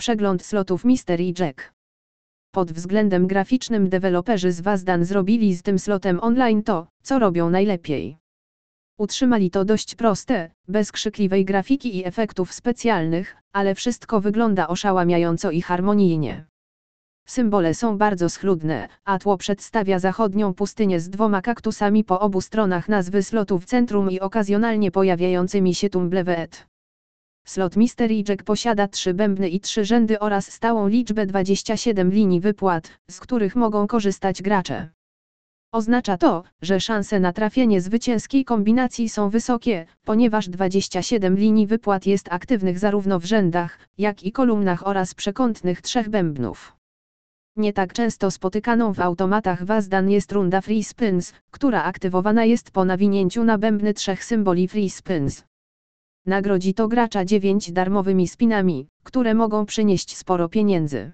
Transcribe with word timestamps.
Przegląd 0.00 0.42
slotów 0.42 0.84
Mystery 0.84 1.32
Jack. 1.38 1.72
Pod 2.54 2.72
względem 2.72 3.26
graficznym 3.26 3.88
deweloperzy 3.88 4.52
z 4.52 4.60
Wazdan 4.60 5.04
zrobili 5.04 5.54
z 5.54 5.62
tym 5.62 5.78
slotem 5.78 6.20
online 6.20 6.62
to, 6.62 6.86
co 7.02 7.18
robią 7.18 7.50
najlepiej. 7.50 8.18
Utrzymali 8.98 9.50
to 9.50 9.64
dość 9.64 9.94
proste, 9.94 10.50
bez 10.68 10.92
krzykliwej 10.92 11.44
grafiki 11.44 11.96
i 11.96 12.06
efektów 12.06 12.52
specjalnych, 12.52 13.36
ale 13.52 13.74
wszystko 13.74 14.20
wygląda 14.20 14.68
oszałamiająco 14.68 15.50
i 15.50 15.62
harmonijnie. 15.62 16.46
Symbole 17.26 17.74
są 17.74 17.98
bardzo 17.98 18.30
schludne, 18.30 18.88
a 19.04 19.18
tło 19.18 19.36
przedstawia 19.36 19.98
zachodnią 19.98 20.54
pustynię 20.54 21.00
z 21.00 21.10
dwoma 21.10 21.42
kaktusami 21.42 22.04
po 22.04 22.20
obu 22.20 22.40
stronach 22.40 22.88
nazwy 22.88 23.22
slotu 23.22 23.58
w 23.58 23.64
centrum 23.64 24.10
i 24.10 24.20
okazjonalnie 24.20 24.90
pojawiającymi 24.90 25.74
się 25.74 25.90
tumbleweet. 25.90 26.67
Slot 27.48 27.76
Mystery 27.76 28.24
Jack 28.28 28.42
posiada 28.42 28.88
trzy 28.88 29.14
bębny 29.14 29.48
i 29.48 29.60
trzy 29.60 29.84
rzędy 29.84 30.18
oraz 30.18 30.52
stałą 30.52 30.88
liczbę 30.88 31.26
27 31.26 32.10
linii 32.10 32.40
wypłat, 32.40 32.90
z 33.10 33.20
których 33.20 33.56
mogą 33.56 33.86
korzystać 33.86 34.42
gracze. 34.42 34.88
Oznacza 35.72 36.16
to, 36.16 36.44
że 36.62 36.80
szanse 36.80 37.20
na 37.20 37.32
trafienie 37.32 37.80
zwycięskiej 37.80 38.44
kombinacji 38.44 39.08
są 39.08 39.30
wysokie, 39.30 39.86
ponieważ 40.04 40.48
27 40.48 41.36
linii 41.36 41.66
wypłat 41.66 42.06
jest 42.06 42.28
aktywnych 42.32 42.78
zarówno 42.78 43.18
w 43.18 43.24
rzędach, 43.24 43.78
jak 43.98 44.22
i 44.22 44.32
kolumnach 44.32 44.86
oraz 44.86 45.14
przekątnych 45.14 45.80
trzech 45.80 46.08
bębnów. 46.08 46.76
Nie 47.56 47.72
tak 47.72 47.92
często 47.92 48.30
spotykaną 48.30 48.92
w 48.92 49.00
automatach 49.00 49.64
Wazdan 49.64 50.10
jest 50.10 50.32
runda 50.32 50.60
Free 50.60 50.84
Spins, 50.84 51.32
która 51.50 51.82
aktywowana 51.82 52.44
jest 52.44 52.70
po 52.70 52.84
nawinięciu 52.84 53.44
na 53.44 53.58
bębny 53.58 53.94
trzech 53.94 54.24
symboli 54.24 54.68
Free 54.68 54.90
Spins. 54.90 55.47
Nagrodzi 56.28 56.74
to 56.74 56.88
gracza 56.88 57.24
9 57.24 57.72
darmowymi 57.72 58.28
spinami, 58.28 58.88
które 59.02 59.34
mogą 59.34 59.66
przynieść 59.66 60.16
sporo 60.16 60.48
pieniędzy. 60.48 61.12